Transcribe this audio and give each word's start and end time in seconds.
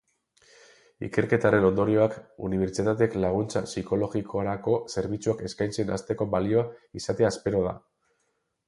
Ikerketaren 1.07 1.67
ondorioak 1.67 2.15
unibertsitateek 2.49 3.19
laguntza 3.25 3.63
psikologikorako 3.69 4.79
zerbitzuak 4.97 5.45
eskaintzen 5.51 5.95
hasteko 5.99 6.33
balio 6.37 6.67
izatea 7.03 7.35
espero 7.37 7.65
da. 7.71 7.81